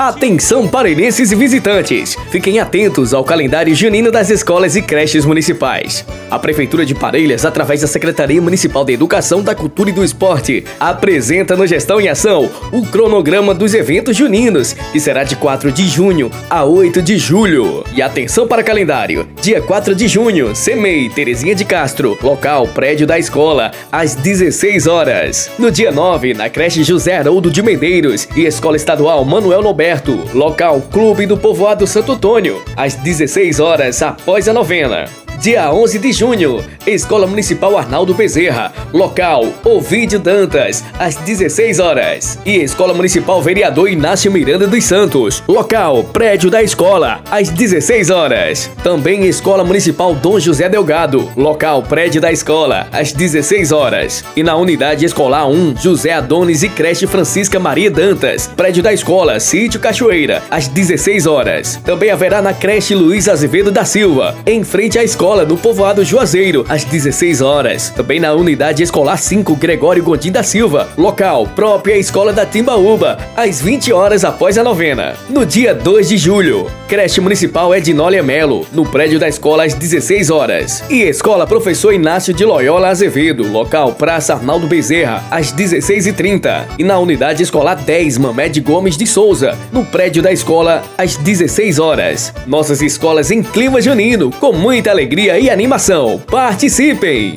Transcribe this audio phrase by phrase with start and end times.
[0.00, 2.16] Atenção parelhenses e visitantes!
[2.30, 6.06] Fiquem atentos ao calendário junino das escolas e creches municipais.
[6.30, 10.64] A Prefeitura de Parelhas, através da Secretaria Municipal de Educação, da Cultura e do Esporte,
[10.78, 15.86] apresenta no Gestão em Ação o cronograma dos eventos juninos, que será de 4 de
[15.86, 17.84] junho a 8 de julho.
[17.94, 19.28] E atenção para o calendário!
[19.42, 25.50] Dia 4 de junho, CEMEI, Terezinha de Castro, local prédio da escola, às 16 horas.
[25.58, 29.60] No dia 9, na creche José Haroldo de Medeiros e Escola Estadual Manuel
[29.90, 35.06] Noberto, local Clube do Povoado Santo Antônio, às 16 horas após a novena.
[35.40, 42.38] Dia 11 de junho, Escola Municipal Arnaldo Bezerra, local Ovídio Dantas, às 16 horas.
[42.44, 48.70] E Escola Municipal Vereador Inácio Miranda dos Santos, local Prédio da Escola, às 16 horas.
[48.84, 54.22] Também Escola Municipal Dom José Delgado, local Prédio da Escola, às 16 horas.
[54.36, 59.40] E na Unidade Escolar 1, José Adonis e Creche Francisca Maria Dantas, Prédio da Escola,
[59.40, 61.80] Sítio Cachoeira, às 16 horas.
[61.82, 66.66] Também haverá na Creche Luiz Azevedo da Silva, em frente à escola no povoado Juazeiro,
[66.68, 67.90] às 16 horas.
[67.90, 73.60] Também na Unidade Escolar 5 Gregório Gondim da Silva, local própria Escola da Timbaúba, às
[73.60, 75.14] 20 horas após a novena.
[75.28, 80.30] No dia 2 de julho, Creche Municipal Ednólia Melo, no prédio da escola às 16
[80.30, 80.82] horas.
[80.90, 86.64] E Escola Professor Inácio de Loyola Azevedo, local Praça Arnaldo Bezerra, às 16h30.
[86.76, 91.78] E na Unidade Escolar 10 Mamed Gomes de Souza, no prédio da escola às 16
[91.78, 92.34] horas.
[92.46, 96.18] Nossas escolas em clima junino, com muita alegria e animação.
[96.18, 97.36] Participem!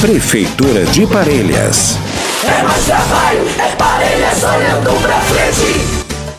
[0.00, 1.98] Prefeitura de Parelhas.
[2.44, 3.44] É mais trabalho,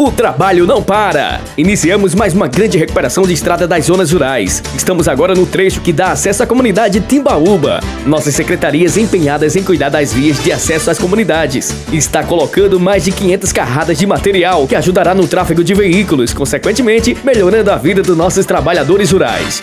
[0.06, 1.42] O trabalho não para!
[1.58, 4.62] Iniciamos mais uma grande recuperação de estrada das zonas rurais.
[4.76, 7.80] Estamos agora no trecho que dá acesso à comunidade Timbaúba.
[8.06, 11.74] Nossas secretarias empenhadas em cuidar das vias de acesso às comunidades.
[11.92, 17.18] Está colocando mais de 500 carradas de material que ajudará no tráfego de veículos, consequentemente
[17.24, 19.60] melhorando a vida dos nossos trabalhadores rurais.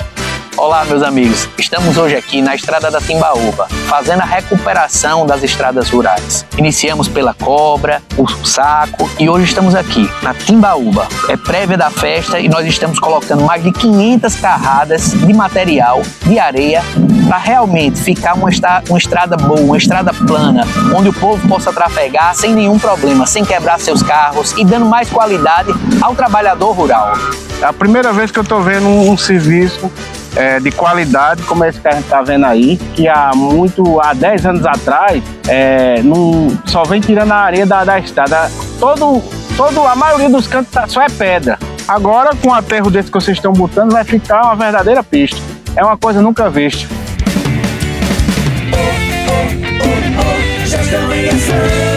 [0.62, 1.48] Olá, meus amigos.
[1.58, 6.46] Estamos hoje aqui na Estrada da Timbaúba, fazendo a recuperação das estradas rurais.
[6.56, 11.08] Iniciamos pela Cobra, o Saco e hoje estamos aqui na Timbaúba.
[11.28, 16.38] É prévia da festa e nós estamos colocando mais de 500 carradas de material de
[16.38, 16.80] areia
[17.26, 18.48] para realmente ficar uma,
[18.88, 20.62] uma estrada boa, uma estrada plana,
[20.96, 25.10] onde o povo possa trafegar sem nenhum problema, sem quebrar seus carros e dando mais
[25.10, 27.14] qualidade ao trabalhador rural.
[27.60, 29.90] É a primeira vez que eu estou vendo um serviço
[30.37, 34.12] é, de qualidade, como esse que a gente está vendo aí, que há muito, há
[34.15, 38.50] 10 anos atrás, é, não, só vem tirando a areia da, da estrada.
[38.78, 39.22] Todo,
[39.56, 41.59] todo, a maioria dos cantos tá, só é pedra.
[41.87, 45.38] Agora, com o aterro desse que vocês estão botando, vai ficar uma verdadeira pista.
[45.75, 46.88] É uma coisa nunca vista.
[50.65, 51.91] Gestão em Ação.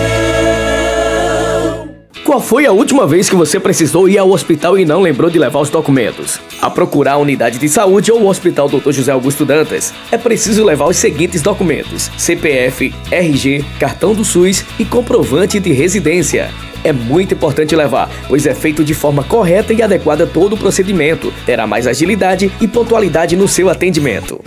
[2.36, 5.40] Qual foi a última vez que você precisou ir ao hospital e não lembrou de
[5.40, 6.38] levar os documentos?
[6.62, 8.92] A procurar a unidade de saúde ou o Hospital Dr.
[8.92, 14.84] José Augusto Dantas, é preciso levar os seguintes documentos: CPF, RG, cartão do SUS e
[14.84, 16.52] comprovante de residência.
[16.84, 21.34] É muito importante levar, pois é feito de forma correta e adequada todo o procedimento.
[21.46, 24.44] Terá mais agilidade e pontualidade no seu atendimento.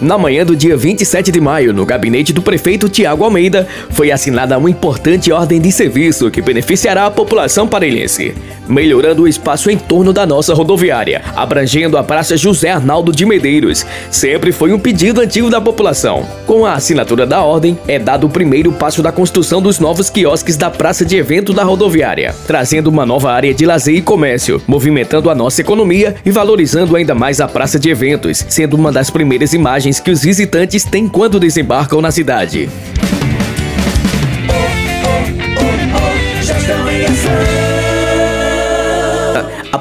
[0.00, 4.56] Na manhã do dia 27 de maio, no gabinete do prefeito Tiago Almeida, foi assinada
[4.56, 8.32] uma importante ordem de serviço que beneficiará a população parelhense.
[8.68, 13.84] Melhorando o espaço em torno da nossa rodoviária, abrangendo a Praça José Arnaldo de Medeiros.
[14.10, 16.26] Sempre foi um pedido antigo da população.
[16.46, 20.56] Com a assinatura da ordem, é dado o primeiro passo da construção dos novos quiosques
[20.56, 25.30] da Praça de Evento da rodoviária, trazendo uma nova área de lazer e comércio, movimentando
[25.30, 29.52] a nossa economia e valorizando ainda mais a Praça de Eventos, sendo uma das primeiras
[29.52, 32.68] imagens que os visitantes têm quando desembarcam na cidade.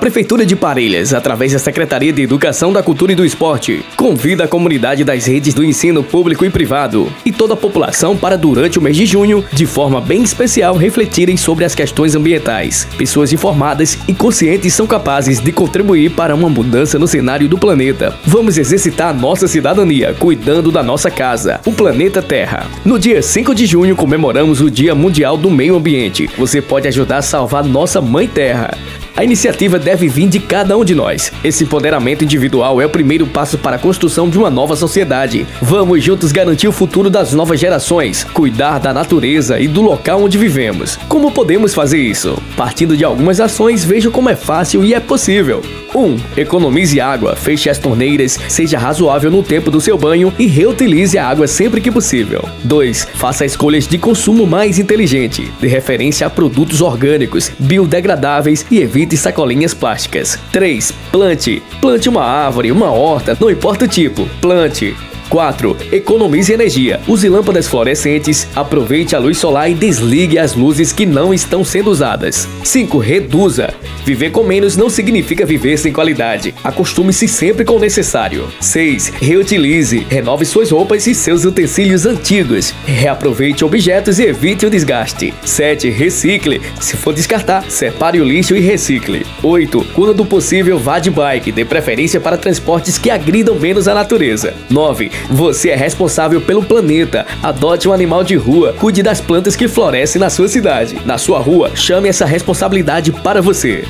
[0.07, 4.47] Prefeitura de Parelhas, através da Secretaria de Educação da Cultura e do Esporte, convida a
[4.47, 8.81] comunidade das redes do ensino público e privado e toda a população para, durante o
[8.81, 12.87] mês de junho, de forma bem especial, refletirem sobre as questões ambientais.
[12.97, 18.17] Pessoas informadas e conscientes são capazes de contribuir para uma mudança no cenário do planeta.
[18.25, 22.65] Vamos exercitar nossa cidadania cuidando da nossa casa, o planeta Terra.
[22.85, 26.29] No dia 5 de junho, comemoramos o Dia Mundial do Meio Ambiente.
[26.37, 28.71] Você pode ajudar a salvar nossa Mãe Terra.
[29.17, 31.31] A iniciativa deve vir de cada um de nós.
[31.43, 35.47] Esse empoderamento individual é o primeiro passo para a construção de uma nova sociedade.
[35.59, 40.37] Vamos juntos garantir o futuro das novas gerações, cuidar da natureza e do local onde
[40.37, 40.97] vivemos.
[41.09, 42.37] Como podemos fazer isso?
[42.55, 45.63] Partindo de algumas ações, veja como é fácil e é possível.
[45.95, 45.99] 1.
[45.99, 51.17] Um, economize água, feche as torneiras, seja razoável no tempo do seu banho e reutilize
[51.17, 52.47] a água sempre que possível.
[52.63, 53.07] 2.
[53.15, 59.73] Faça escolhas de consumo mais inteligente, de referência a produtos orgânicos, biodegradáveis e evite sacolinhas
[59.73, 60.39] plásticas.
[60.51, 60.91] 3.
[61.11, 61.63] Plante.
[61.79, 64.95] Plante uma árvore, uma horta, não importa o tipo, plante.
[65.29, 65.77] 4.
[65.91, 66.99] Economize energia.
[67.07, 71.89] Use lâmpadas fluorescentes, aproveite a luz solar e desligue as luzes que não estão sendo
[71.89, 72.47] usadas.
[72.63, 72.97] 5.
[72.97, 73.73] Reduza.
[74.05, 76.55] Viver com menos não significa viver sem qualidade.
[76.63, 78.47] Acostume-se sempre com o necessário.
[78.61, 79.13] 6.
[79.19, 80.05] Reutilize.
[80.09, 82.73] Renove suas roupas e seus utensílios antigos.
[82.85, 85.33] Reaproveite objetos e evite o desgaste.
[85.43, 85.89] 7.
[85.89, 86.61] Recicle.
[86.79, 89.25] Se for descartar, separe o lixo e recicle.
[89.43, 89.87] 8.
[89.93, 94.53] Quando possível, vá de bike, de preferência para transportes que agridam menos a natureza.
[94.69, 95.11] 9.
[95.29, 97.25] Você é responsável pelo planeta.
[97.41, 98.73] Adote um animal de rua.
[98.73, 100.97] Cuide das plantas que florescem na sua cidade.
[101.05, 103.85] Na sua rua, chame essa responsabilidade para você.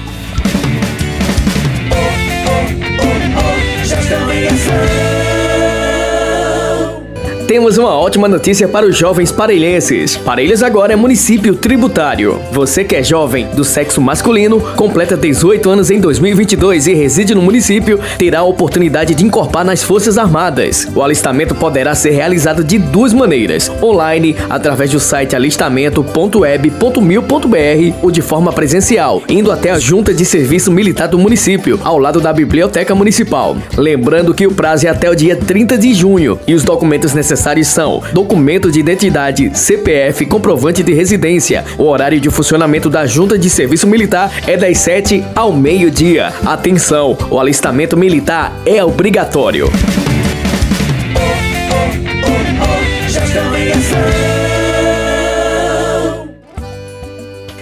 [7.48, 10.18] Temos uma ótima notícia para os jovens parelhenses.
[10.18, 12.42] Parelhas agora é município tributário.
[12.52, 17.42] Você que é jovem do sexo masculino, completa 18 anos em 2022 e reside no
[17.42, 20.90] município, terá a oportunidade de incorporar nas Forças Armadas.
[20.94, 28.22] O alistamento poderá ser realizado de duas maneiras: online, através do site alistamento.web.mil.br ou de
[28.22, 32.94] forma presencial, indo até a Junta de Serviço Militar do município, ao lado da Biblioteca
[32.94, 33.56] Municipal.
[33.78, 37.37] Lembrando que o prazo é até o dia 30 de junho e os documentos necessários
[37.38, 41.64] necessários são documento de identidade, CPF, comprovante de residência.
[41.78, 46.34] O horário de funcionamento da Junta de Serviço Militar é das 7 ao meio-dia.
[46.44, 49.70] Atenção, o alistamento militar é obrigatório.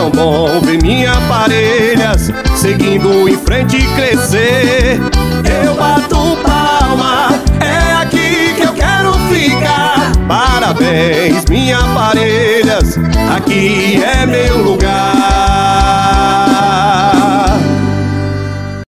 [0.00, 4.98] tão bom ver minha Parelhas seguindo em frente e crescer.
[5.62, 7.28] Eu bato palma,
[7.60, 10.12] é aqui que eu quero ficar.
[10.26, 12.98] Parabéns, minha Parelhas,
[13.36, 16.49] aqui é meu lugar.